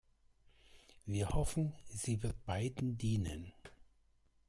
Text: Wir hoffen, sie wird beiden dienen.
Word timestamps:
Wir 1.05 1.29
hoffen, 1.29 1.73
sie 1.87 2.23
wird 2.23 2.43
beiden 2.47 2.97
dienen. 2.97 3.53